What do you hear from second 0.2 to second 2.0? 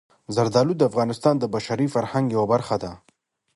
زردالو د افغانستان د بشري